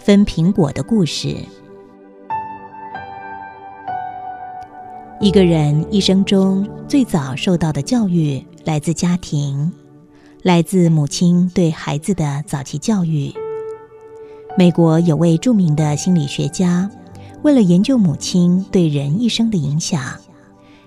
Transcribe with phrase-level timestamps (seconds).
[0.00, 1.36] 分苹果的故事。
[5.20, 9.70] 一个人一生中最早受到的教育来自家庭，
[10.42, 13.30] 来自母亲对孩子的早期教育。
[14.56, 16.90] 美国有位著名的心理学家，
[17.42, 20.02] 为了研究母亲对人一生的影响，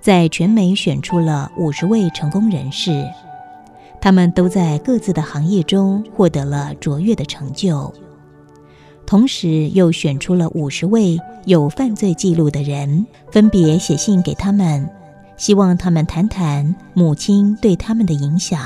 [0.00, 3.06] 在全美选出了五十位成功人士，
[4.00, 7.94] 他们都在各自的行业中获得了卓越的成就。
[9.06, 14.90] 同时，又选出了五十位有犯罪记录的人，分别写信给他们，
[15.36, 18.60] 希望他们谈谈母亲对他们的影响。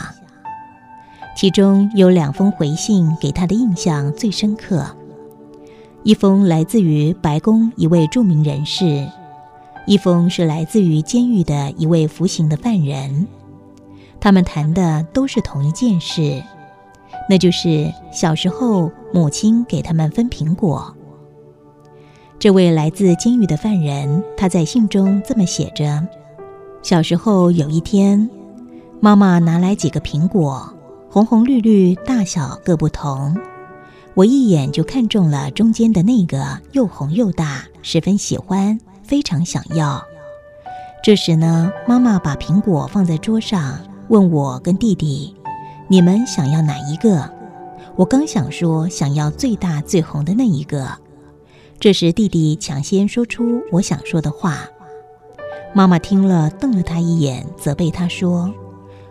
[1.37, 4.85] 其中有两封回信给他的印象最深刻，
[6.03, 9.07] 一封来自于白宫一位著名人士，
[9.87, 13.27] 一封是来自于监狱的一位服刑的犯人。
[14.19, 16.43] 他们谈的都是同一件事。
[17.31, 20.93] 那就是小时候母亲给他们分苹果。
[22.41, 26.05] 这位来自监狱的犯人，他在信中这么写着：
[26.83, 28.29] 小时候有一天，
[28.99, 30.75] 妈妈拿来几个苹果，
[31.09, 33.37] 红红绿绿，大小各不同。
[34.15, 40.03] 我一眼就看中了中间的那个，又红又大，十分喜欢，非常想要。
[41.01, 45.37] 这时呢，妈妈把苹果放在桌上，问我跟弟弟。
[45.91, 47.29] 你们想要哪一个？
[47.97, 50.89] 我刚想说想要最大最红的那一个，
[51.81, 54.59] 这时弟弟抢先说出我想说的话。
[55.75, 58.55] 妈妈听了，瞪了他一眼，责备他说：“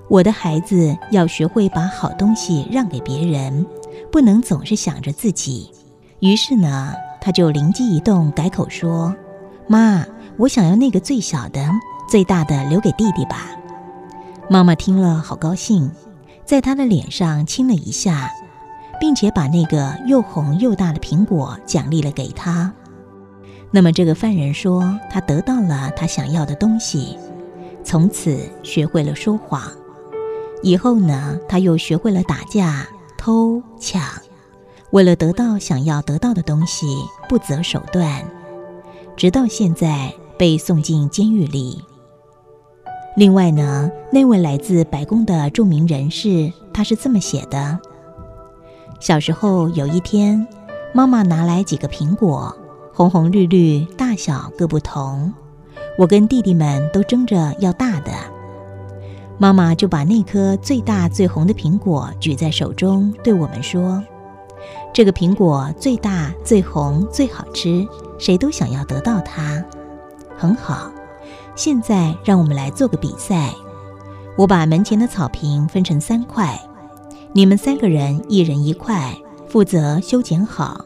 [0.08, 3.66] 我的孩子要学会把好东西让给别人，
[4.10, 5.70] 不能总是想着自己。”
[6.22, 9.14] 于是呢，他就灵机一动，改口说
[9.68, 10.06] ：“妈，
[10.38, 11.70] 我想要那个最小的，
[12.08, 13.48] 最大的留给弟弟吧。”
[14.50, 15.92] 妈妈听了，好高兴。
[16.50, 18.32] 在他的脸上亲了一下，
[19.00, 22.74] 并且把那个又红又大的苹果奖励了给他。
[23.70, 27.16] 那么这个犯人说，他得到了他想要的东西，
[27.84, 29.62] 从此学会了说谎。
[30.64, 34.02] 以后呢，他又学会了打架、偷抢，
[34.90, 36.88] 为了得到想要得到的东西，
[37.30, 38.26] 不择手段，
[39.16, 41.84] 直到现在被送进监狱里。
[43.16, 47.78] 另外呢，那位来自白宫的著名人士，他是这么写的：
[49.00, 50.48] 小时候有一天，
[50.94, 52.56] 妈妈拿来几个苹果，
[52.94, 55.34] 红红绿绿，大小各不同。
[55.98, 58.12] 我跟弟弟们都争着要大的，
[59.38, 64.02] 妈妈就把那颗最大最红的苹果举在手中，对我们说
[64.94, 67.86] ：“这个苹果最大、最红、最好吃，
[68.18, 69.62] 谁都想要得到它，
[70.38, 70.90] 很好。”
[71.56, 73.54] 现在让我们来做个比赛。
[74.38, 76.60] 我把门前的草坪分成三块，
[77.34, 79.14] 你们三个人一人一块，
[79.48, 80.86] 负责修剪好。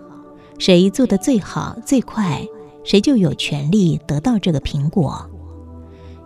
[0.57, 2.47] 谁做的最好最快，
[2.83, 5.29] 谁就有权利得到这个苹果。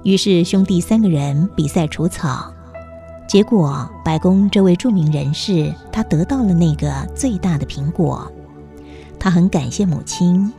[0.04, 2.54] 于是兄弟三个人比赛除草，
[3.28, 8.32] 结果白宫这位著名人士他得到了那个最大的苹果。
[9.20, 10.54] 他很感谢母亲。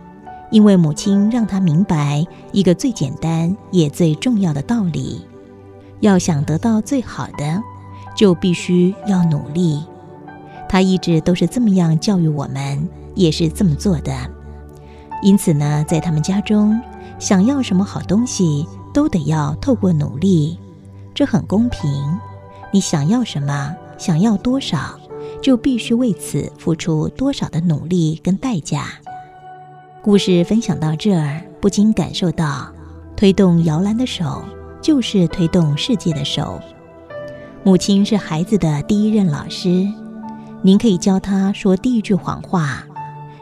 [0.50, 5.20] 因为母亲让他明白一个最简单也最重要的道理：
[6.00, 7.62] 要想得到最好的，
[8.16, 9.82] 就必须要努力。
[10.69, 14.12] 他一直都是这么样教育我们，也是这么做的。
[15.22, 16.81] 因此呢，在他们家中，
[17.19, 20.58] 想要什么好东西，都得要透过努力，
[21.14, 21.91] 这很公平。
[22.72, 24.98] 你想要什么，想要多少，
[25.42, 28.88] 就必须为此付出多少的努力跟代价。
[30.00, 32.69] 故事分享到这儿，不禁感受到，
[33.16, 34.42] 推动摇篮的手
[34.81, 36.60] 就是推动世界的手。
[37.64, 39.87] 母亲是孩子的第一任老师，
[40.62, 42.84] 您可以教他说第一句谎话，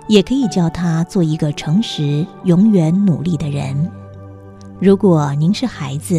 [0.09, 3.91] 也可以教他做一个诚实、永远努力的人。
[4.81, 6.19] 如果您是孩子，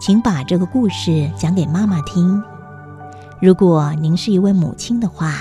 [0.00, 2.42] 请把这个故事讲给妈妈听；
[3.40, 5.34] 如果您是一位母亲的话，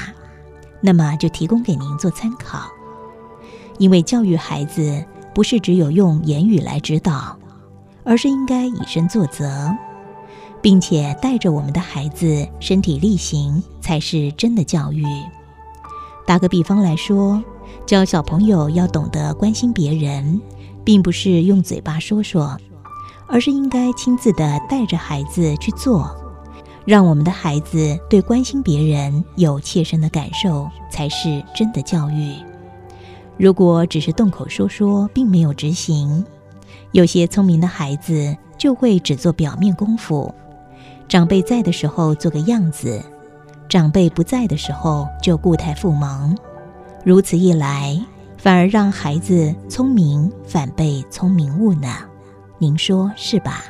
[0.81, 2.69] 那么就提供给您做参考。
[3.79, 5.03] 因为教育孩子
[5.33, 7.35] 不是只有用言语来指导，
[8.03, 9.75] 而是应该以身作则，
[10.61, 15.05] 并且带着我们的孩子身体力行，才是真的教育。
[16.27, 17.41] 打个比方来说，
[17.85, 20.39] 教小朋友要懂得关心别人，
[20.83, 22.57] 并不是用嘴巴说说，
[23.27, 26.13] 而是应该亲自的带着孩子去做，
[26.85, 32.48] 让我们的孩子对关心别人有切身的感受，才是真的教育。
[33.39, 36.25] 如果只是动口说说，并没有执行，
[36.91, 40.29] 有些聪明的孩子就会只做表面功夫。
[41.07, 43.01] 长辈在的时候做个样子，
[43.69, 46.37] 长辈不在的时候就固态复萌，
[47.05, 47.97] 如此一来，
[48.37, 51.87] 反而让孩子聪明反被聪明误呢？
[52.57, 53.63] 您说是吧？